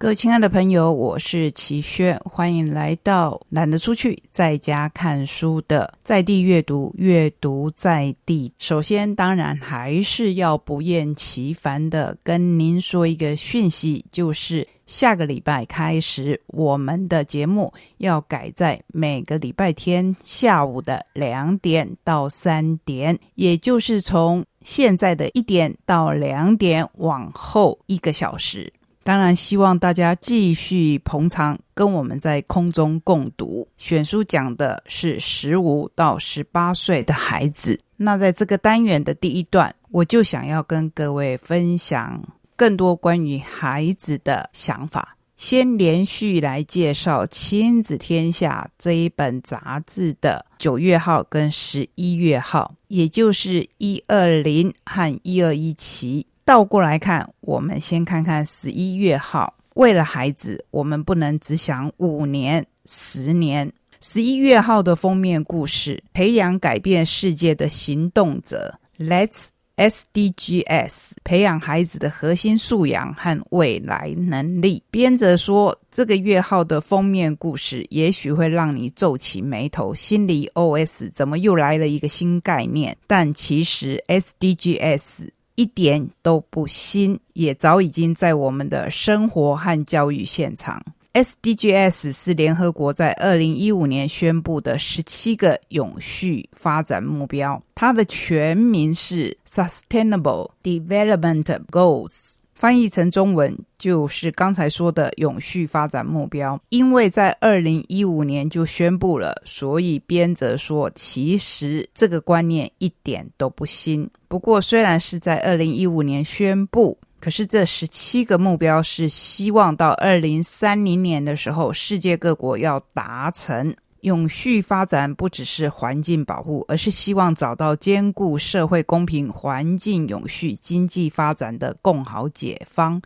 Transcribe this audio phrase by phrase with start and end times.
[0.00, 8.50] 各位亲爱的朋友，我是齐轩，欢迎来到懒得出去，在家看书的在地阅读，阅读在地。
[8.58, 28.72] 首先，当然还是要不厌其烦的跟您说一个讯息，就是下个礼拜开始，我们的节目要改在每个礼拜天下午的两点到三点，也就是从现在的一点到两点往后一个小时。
[29.02, 33.66] 当然，希望大家继续捧场，跟我们在空中共读。
[33.78, 37.80] 选书讲的是十五到十八岁的孩子。
[37.96, 42.22] 那在这个单元的第一段，我就想要跟各位分享
[42.56, 45.16] 更多关于孩子的想法。
[45.36, 56.26] 先连续来介绍《亲子天下》这一本杂志的九月号跟十一月号，也就是一二零和一二一期。
[56.50, 59.54] 倒过来看，我们先看看十一月号。
[59.74, 63.72] 为了孩子，我们不能只想五年、十年。
[64.00, 68.80] 十一月号的封面故事：培养改变世界的行动者。
[68.98, 69.44] Let's
[69.76, 74.82] SDGs，培养孩子的核心素养和未来能力。
[74.90, 82.96] 编者说，这个月号的封面故事也许会让你皱起眉头，心里 OS：怎么又来了一个新概念？
[83.06, 85.28] 但其实 SDGs。
[85.60, 90.82] 一点都不新，也早已经在我们的生活和教育现场。
[91.12, 102.36] SDGs 是联合国在二零一五年宣布的十七个永续发展目标，它的全名是 Sustainable Development Goals。
[102.60, 114.06] 翻译成中文就是刚才说的永续发展目标，因为在二零一五年就宣布了，所以编者说，其实这个观念一点都不新。
[114.28, 123.74] 不过，虽然是在二零一五年宣布，可是这十七个目标是希望到二零三零年的时候，世界各国要达成。
[124.02, 133.00] 永续发展不只是环境保护，而是希望找到兼顾社会公平、环境永续、经济发展的共好解方。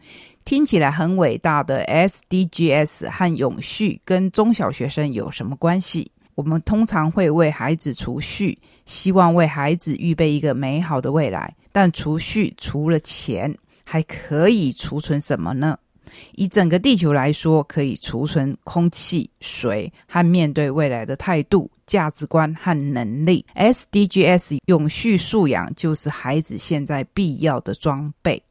[0.44, 6.10] 听起来很伟大的 SDGs 和永续跟中小学生有什么关系？
[6.34, 11.54] 我们通常会为孩子储蓄，希望为孩子预备一个美好的未来。
[11.72, 15.78] 但储蓄除了钱，还可以储存什么呢？
[16.34, 23.44] 以整个地球来说，可以储存空气、水和面对未来的态度、价值观和能力。
[23.54, 28.42] SDGs 永续素养就是孩子现在必要的装备。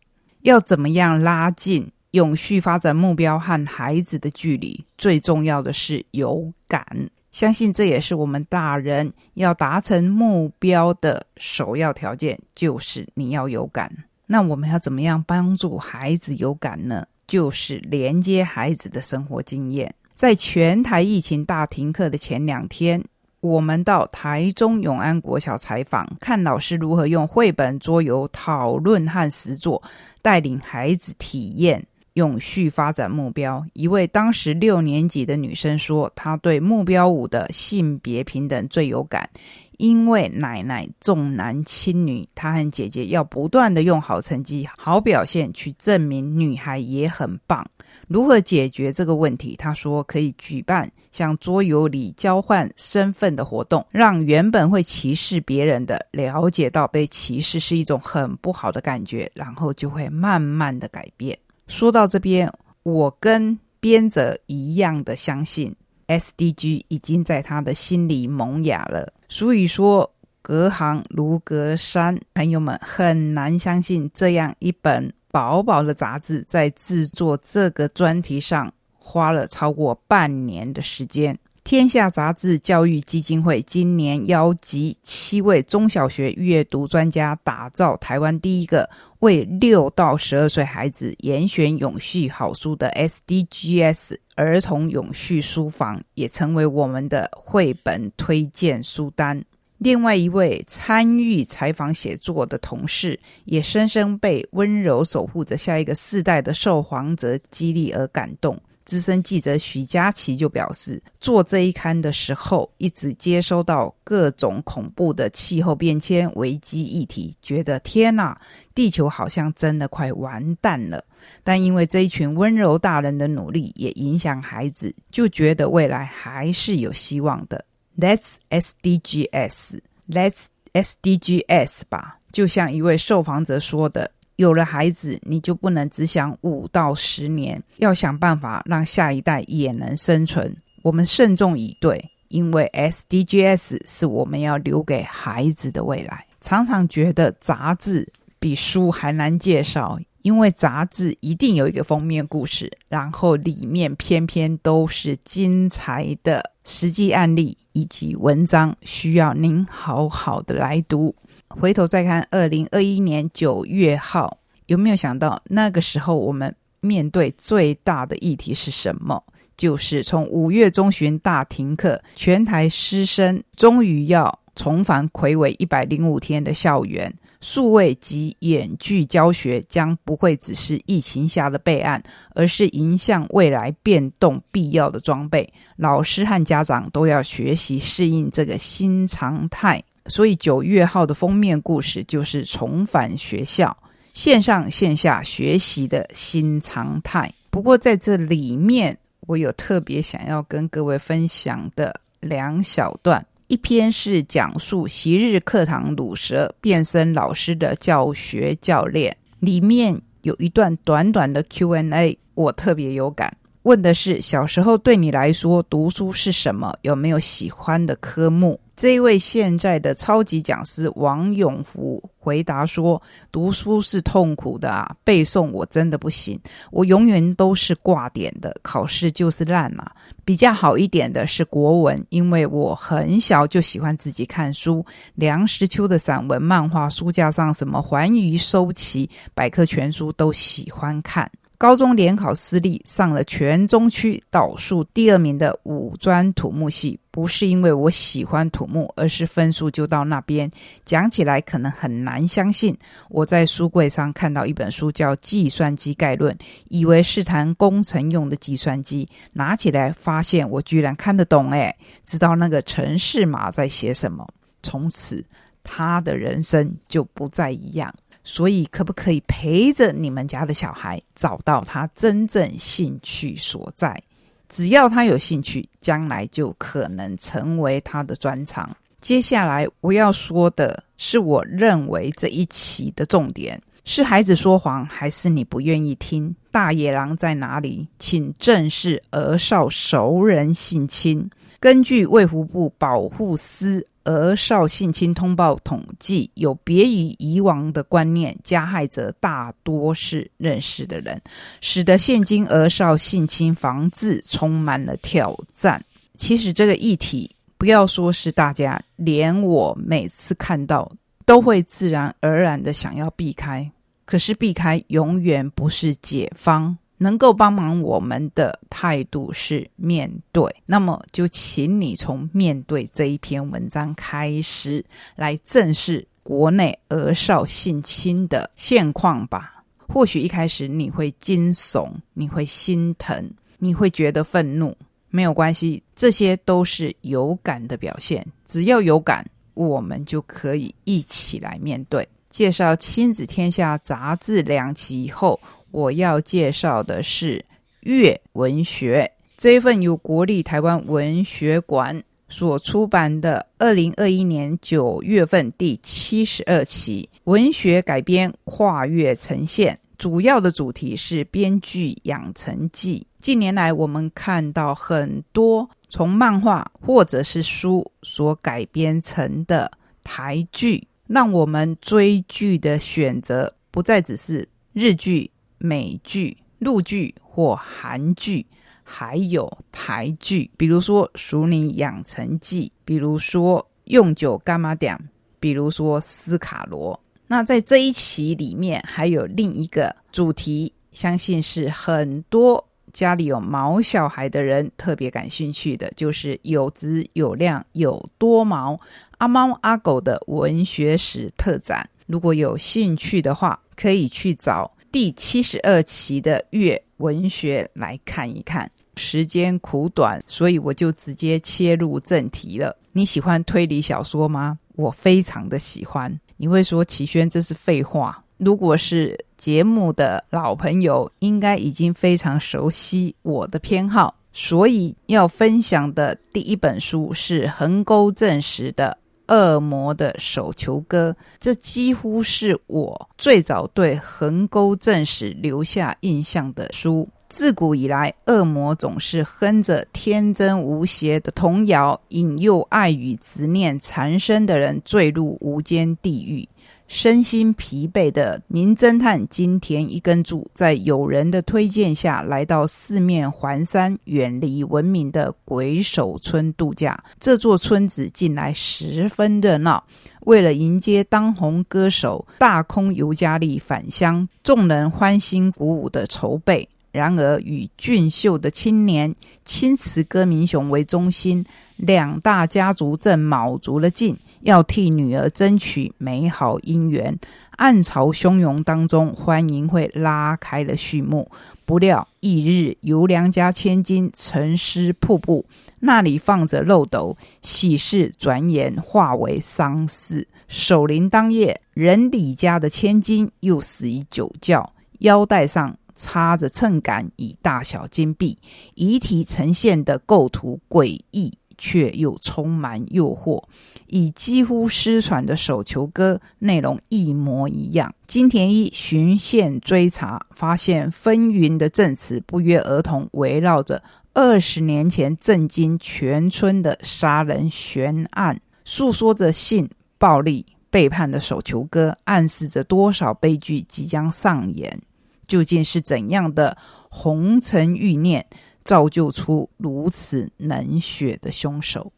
[0.41, 4.85] 要怎么样拉近永续发展目标和孩子的距离？
[4.97, 7.09] 最重要的是有感。
[7.31, 13.91] 相信这也是我们大人要达成目标的首要条件，就是你要有感。
[14.27, 17.05] 那我们要怎么样帮助孩子有感呢？
[17.27, 19.93] 就是连接孩子的生活经验。
[20.13, 23.03] 在全台疫情大停课的前两天，
[23.41, 29.81] 我们到台中永安国小采访，看老师如何用绘本、桌游讨论和实作，
[30.21, 33.65] 带领孩子体验永续发展目标。
[33.73, 39.29] 一位当时六年级的女生说：“她对目标五的性别平等最有感。”
[39.77, 47.65] 因为奶奶重男轻女，她和姐姐要不断的用好成绩、好表现去证明女孩也很棒。
[48.07, 49.55] 如何解决这个问题？
[49.55, 61.37] 她说可以举办像桌游里交换身份的活动，让原本会歧视别人的了解到被歧视是一种很不好的感觉，然后就会慢慢的改变。
[61.67, 62.51] 说到这边，
[62.83, 65.73] 我跟编者一样的相信。
[66.07, 81.37] SDG 已经在他的心里萌芽了，所以说隔行如隔山，朋友们很难相信这样一本薄薄的杂志，在制作这个专题上花了超过半年的时间。
[81.63, 88.89] 天下杂志教育基金会今年邀集七位中小学阅读专家，打造台湾第一个
[89.23, 99.45] 为六到十二岁孩子严选永续好书的 SDGs 儿童永续书房，也成为我们的绘本推荐书单。
[99.77, 108.61] 另外一位参与采访写作的同事，也深深被温柔守护着下一个世代的受访者激励而感动。
[108.85, 118.39] 资深记者许佳琪就表示，做这一刊的时候，一直接收到各种恐怖的气候变迁危机议题，觉得天哪，
[118.75, 121.03] 地球好像真的快完蛋了。
[121.43, 127.63] 但因为这一群温柔大人的努力，也影响孩子，就觉得未来还是有希望的。
[127.97, 132.19] Let's SDGs，Let's SDGs 吧。
[132.31, 134.11] 就像一位受访者说的。
[134.35, 140.55] 有了孩子，你就不能只想五到十年，要想办法让下一代也能生存。
[140.81, 146.25] 我们慎重以对，因为 SDGs 是我们要留给孩子的未来。
[146.41, 161.15] 常常觉得杂志比书还难介绍，因为杂志一定有一个封面故事，然后里面偏偏都是精彩的实际案例以及文章，需要您好好的来读。
[161.59, 169.23] 回头再看二零二一年九月号，有没有想到那个时候我们面对最大的议题是什么？
[169.55, 182.01] 就是从五月中旬大停课，全台师生终于要重返魁违一百零五天的校园，数位及远距教学将不会只是疫情下的备案，
[182.33, 185.47] 而是迎向未来变动必要的装备。
[185.77, 189.81] 老师和家长都要学习适应这个新常态。
[190.07, 193.77] 所以九月号的封面故事就是重返学校，
[194.13, 197.33] 线上线下学习的新常态。
[197.49, 213.37] 不过在这里面，我有特别想要跟各位分享的两小段，一篇是讲述昔日课堂卤蛇变身老师的教学教练，里面有一段短短的 Q&A，我特别有感。
[213.61, 216.75] 问的是小时候对你来说读书是什么？
[216.81, 218.59] 有没有喜欢的科目？
[218.75, 226.39] 这一位现在的超级讲师王永福回答说：“读书是痛苦的啊，背诵我真的不行，
[226.71, 229.89] 我永远都是挂点的，考试就是烂嘛。
[230.25, 234.83] 比较好一点的是国文，因为我很小就喜欢自己看书，
[235.15, 241.29] 梁实秋的散文、漫画，书架上什么环宇收齐百科全书都喜欢看。”
[241.63, 250.51] 高中联考失利，上了全中区倒数第二名的五专土木系，不是因为我喜欢土木，而是分数就到那边。
[250.83, 252.77] 讲起来可能很难相信，
[253.07, 256.35] 我在书柜上看到一本书叫《计算机概论》，
[256.67, 261.73] 以为是谈工程用的计算机，拿起来发现我居然看得懂，诶，
[262.03, 264.27] 知道那个程式码在写什么。
[264.63, 265.23] 从此，
[265.63, 267.95] 他的人生就不再一样。
[268.23, 274.01] 所以，可不可以陪着你们家的小孩找到他真正兴趣所在？
[274.47, 278.69] 只要他有兴趣，将来就可能成为他的专长。
[279.01, 286.33] 接下来我要说的是，我认为这一期的重点是孩子说谎，还是你不愿意听？
[286.49, 287.87] 大野狼在哪里？
[287.99, 291.29] 请正视儿少熟人性侵。
[291.59, 293.85] 根据卫福部保护司。
[294.05, 301.21] 儿少性侵通报统计有别于以往的观念，加害者大多是认识的人，
[301.61, 305.83] 使得现今儿少性侵防治充满了挑战。
[306.17, 310.91] 其实这个议题，不要说是大家，连我每次看到
[311.25, 313.69] 都会自然而然的想要避开。
[314.05, 316.77] 可是避开永远不是解方。
[317.03, 324.81] 能够帮忙我们的态度是面对，那么就请你从面对这一篇文章开始，
[325.17, 329.65] 来正视国内儿少性侵的现况吧。
[329.85, 334.73] 或许一开始你会惊悚，你会心疼，你会觉得愤怒，
[335.09, 338.25] 没有关系，这些都是有感的表现。
[338.47, 342.07] 只要有感，我们就可以一起来面对。
[342.29, 345.37] 介绍《亲子天下》杂志两期以后。
[345.73, 347.39] 我要介绍的是
[347.81, 363.07] 《月文学》这一份由国立台湾文学馆所出版的二零二一年九月份第七十二期文学改编跨越呈现，主要的主题是编剧养成记。
[363.19, 369.71] 近年来，我们看到很多从漫画或者是书所改编成的
[370.03, 375.31] 台剧，让我们追剧的选择不再只是日剧。
[375.65, 378.45] 美剧、陆剧或韩剧，
[378.83, 384.93] 还有台剧，比如说《熟女养成记》，比如说《用酒干嘛点》，
[385.39, 386.93] 比如说《斯卡罗》。
[387.27, 398.77] 那在这一期里面，还有另一个主题，相信是很多家里有毛小孩的人特别感兴趣的，就是有质有量有多毛
[399.19, 401.89] 阿猫阿狗的文学史特展。
[402.05, 404.69] 如果有兴趣的话，可以去找。
[404.93, 412.77] 第七十二期的月文学来看一看，时间苦短，所以我就直接切入正题了。
[412.91, 414.59] 你喜欢推理小说吗？
[414.75, 416.15] 我非常的喜欢。
[416.37, 418.23] 你会说齐轩这是废话？
[418.37, 424.15] 如果是节目的老朋友，应该已经非常熟悉我的偏好。
[424.31, 428.95] 所以要分享的第一本书是横沟正史的
[429.27, 437.07] 《恶魔的手球歌，这几乎是我最早对横沟正史留下印象的书。
[437.29, 446.47] 自古以来，恶魔总是哼着天真无邪的童谣，引诱爱与执念缠身的人坠入无间地狱。
[446.87, 457.03] 身心疲惫的名侦探金田一根柱，在友人的推荐下来到四面环山、远离文明的鬼手村度假。
[457.19, 459.83] 这座村子近来十分热闹，
[460.21, 466.69] 为了迎接当红歌手大空尤加利返乡，众人欢欣鼓舞的筹备。
[466.93, 471.43] 然而，以俊秀的青年青瓷歌明雄为中心，
[471.75, 477.17] 两大家族正卯足了劲，要替女儿争取美好姻缘。
[477.57, 481.31] 暗潮汹涌当中，欢迎会拉开了序幕。
[481.65, 485.47] 不料，翌日由良家千金沉尸瀑布，
[485.79, 490.27] 那里放着漏斗，喜事转眼化为丧事。
[490.47, 495.75] 守灵当夜，人李家的千金又死于酒窖，腰带上。
[495.95, 498.37] 插着秤杆与大小金币，
[498.75, 503.43] 遗体呈现的构图诡异，却又充满诱惑，
[503.87, 507.93] 与几乎失传的手球歌内容一模一样。
[508.07, 524.81] 金田一循线追查，发现纷纭的证词不约而同围绕着二十年前震惊全村的杀人悬案，诉说着性暴力背叛的手球歌，暗示着多少悲剧即将上演。
[525.27, 526.57] 究竟是怎样的
[526.89, 528.25] 红尘欲念，
[528.63, 531.91] 造就出如此冷血的凶手？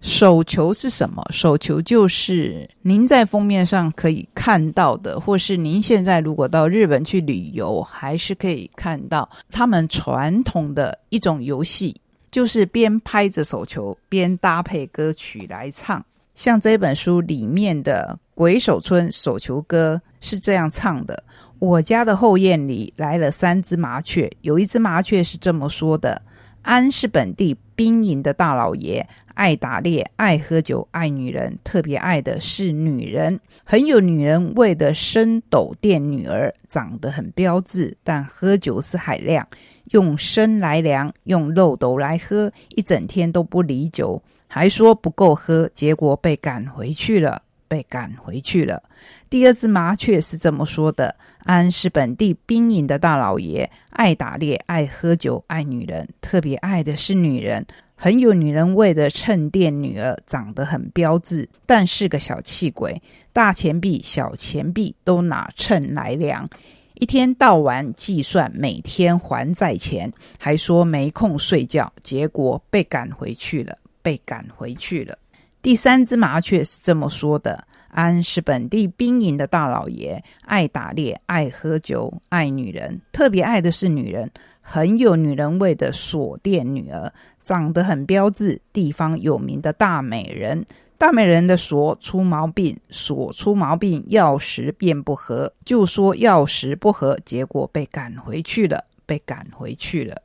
[0.00, 1.22] 手球是什么？
[1.30, 11.94] 手球就是您在封面上可以看到的，或是您现在如果到日本去旅游，还是可以看到他们传统的一种游戏，
[12.30, 16.02] 就是边拍着手球边搭配歌曲来唱。
[16.34, 21.22] 像这本书里面的《鬼手村手球歌》是这样唱的。
[21.60, 26.22] 我家的后院里来了三只麻雀，有一只麻雀是这么说的
[26.62, 39.46] ：“安是本地兵营的大老爷，爱打猎，爱喝酒，爱女人，特别爱的是女人，很有女人味的生斗店女儿，长得很标致，但喝酒是海量，
[39.90, 48.82] 用生来量，用漏斗来喝，一整天都不离酒，还说不够喝，结果被赶回去了，被赶回去了。”
[49.28, 51.14] 第二只麻雀是这么说的
[51.44, 57.66] ：“安是本地兵营的大老爷，爱打猎，爱喝酒，爱女人，特别爱的是女人，
[57.96, 66.48] 很有女人味的秤店女儿，长得很标致，但是个小气鬼，大钱币、小钱币都拿秤来量，
[66.94, 75.16] 一天到晚计算每天还债钱，还说没空睡觉，结果被赶回去了，被赶回去了。”
[75.62, 77.66] 第三只麻雀是这么说的。
[77.92, 84.30] 安是本地兵营的大老爷，爱打猎，爱喝酒，爱女人，特别爱的是女人，
[84.60, 90.64] 很有女人味的锁店女儿，长得很标致，地方有名的大美人。
[90.96, 100.20] 大美人的锁出毛病，锁出毛病，钥匙便不合，就说钥匙不合，结果被赶回去了，被赶回去了。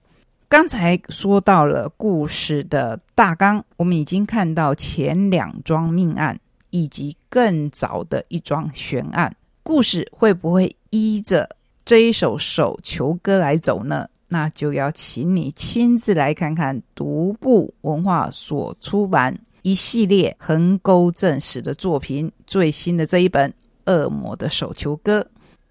[0.49, 6.39] 刚才说到了故事的大纲，我们已经看到前两桩命案。
[6.75, 11.49] 以及更早的一桩悬案，故事会不会依着
[11.85, 14.09] 这一首手球歌来走呢？
[14.27, 23.49] 那就要请你亲自来看看独步文化所出版一系列横沟正史的作品，最新的这一本
[23.85, 25.21] 《恶魔的手球歌》。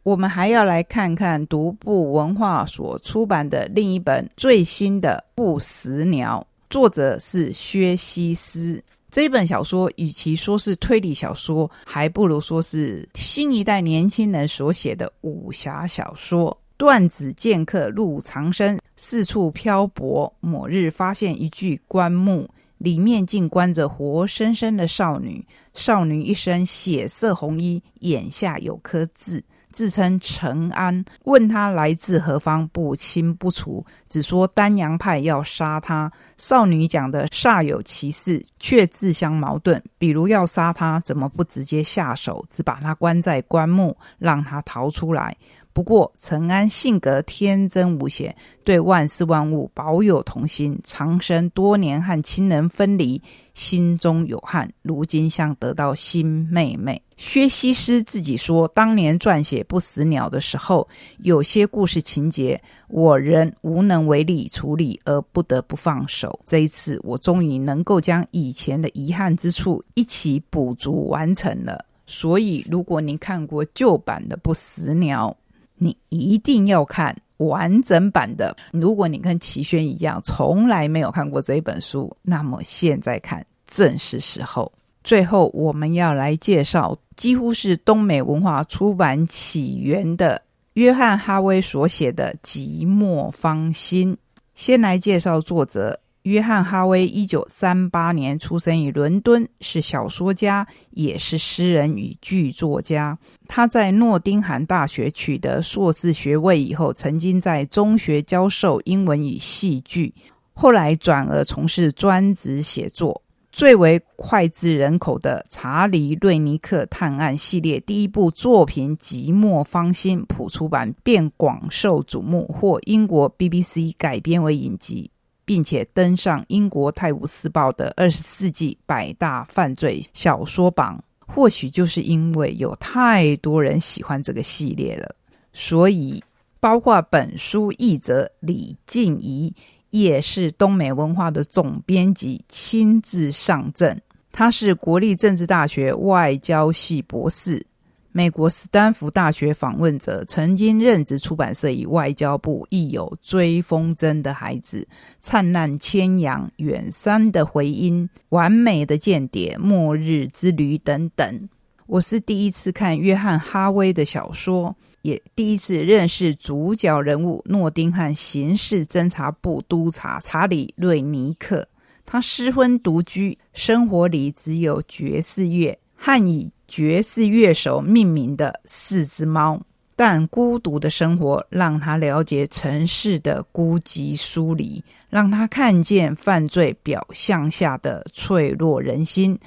[0.05, 8.83] 我们还要来看看独步文化所出版的另一本最新的《不死鸟》，作者是薛西斯。
[9.15, 16.61] 这本小说与其说是推理小说，还不如说是新一代年轻人所写的武侠小说。
[16.77, 20.35] 段子剑客入长生，四处漂泊。
[20.41, 25.47] 某日发现一具棺木，里面竟关着活生生的少女。
[25.75, 29.45] 少女一身血色红衣，眼下有颗痣。
[29.75, 36.11] 自称陈安，问他来自何方，不清不楚，只说丹阳派要杀他。
[36.39, 39.83] 少女讲的煞有其事，却自相矛盾。
[39.99, 45.37] 比如要杀他，怎么不直接下手，只把他关在棺木，让他逃出来？
[45.73, 50.79] 不过陈安性格天真无邪，对万事万物保有童心。
[50.85, 53.21] 长生多年和亲人分离，
[53.55, 54.73] 心中有憾。
[54.83, 57.03] 如今像得到新妹妹。
[57.17, 66.41] 薛西斯自己说，当年撰写《不死鸟》的时候，有些故事情节我仍无能为力处理，而不得不放手。
[66.45, 71.85] 这一次，我终于能够将以前的遗憾之处一起补足完成了。
[72.07, 75.35] 所以，如果您看过旧版的《不死鸟》，
[75.77, 78.57] 你一定要看完整版的。
[78.73, 84.71] 如果你跟齐轩一样，从来没有看过这一本书，那么现在看正是时候。
[85.03, 90.43] 最后，我们要来介绍几乎是东美文化出版起源的
[90.75, 94.15] 约翰·哈威所写的《寂寞芳心》。
[94.55, 103.19] 先来介绍作者约翰·哈威，一九三八年出生于伦敦，是小说家，也是诗人与剧作家。
[103.47, 110.15] 他在诺丁汉大学取得硕士学位以后，曾经在中学教授英文与戏剧，
[110.55, 113.21] 后来转而从事专职写作。
[113.55, 125.09] 最为脍炙人口的查理·瑞尼克探案系列第一部作品《寂寞芳心》普出版便广受瞩目，获英国 BBC 改编为影集，
[125.45, 131.01] 并且登上英国《泰晤士报》的二十世纪百大犯罪小说榜。
[131.21, 135.15] 或许就是因为有太多人喜欢这个系列了，
[135.53, 136.21] 所以
[136.59, 139.55] 包括本书译者李静怡。
[139.95, 144.03] 也是东美文化的总编辑亲自上阵。
[144.33, 147.65] 他是国立政治大学外交系博士，
[148.11, 154.81] 美国斯坦福大学访问者，曾经任职出版社与外交部，亦有《追风筝的孩子》
[155.21, 161.49] 《灿烂千阳》《远山的回音》《完美的间谍》《末日之旅》等等。
[161.87, 164.75] 我是第一次看约翰·哈威的小说。
[165.05, 171.69] 也第一次认识主角人物诺丁汉刑事侦查部督察查理·瑞尼克。
[172.07, 179.61] 他失婚独居，生活里只有爵士乐和以爵士乐手命名的四只猫。
[179.95, 189.39] 但孤独的生活让他了解城市的孤寂疏离，让他看见犯罪表象下的脆弱人心。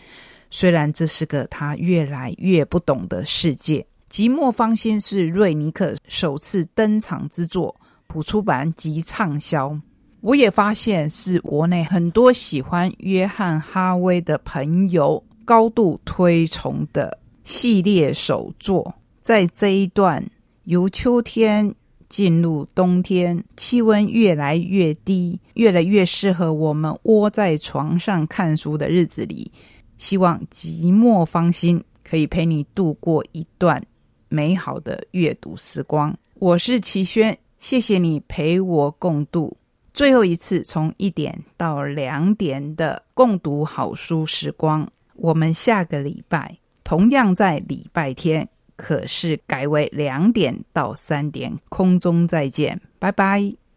[0.51, 3.79] 虽然这是个他越来越不懂的世界。
[4.09, 7.75] 《寂寞芳心》是瑞尼克首次登场之作，
[8.07, 9.79] 普出版及畅销。
[10.21, 18.95] 我也发现是国内很多喜欢约翰·哈威的朋友高度推崇的系列首作。
[19.21, 20.25] 在这一段
[20.63, 21.75] 由秋天
[22.09, 29.51] 进入冬天，气温越来越低，越来越适合我们窝在床上看书的日子里，
[29.97, 33.83] 希望《寂寞芳心》可以陪你度过一段。
[34.29, 39.57] 美好的阅读时光，我是齐轩，谢谢你陪我共度
[39.93, 44.87] 最后一次从一点到两点的共读好书时光。
[45.15, 53.57] 我们下个礼拜同样在礼拜天，可是改为两点到三点空中再见，拜拜。